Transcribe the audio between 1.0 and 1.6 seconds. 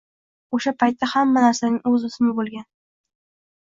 hamma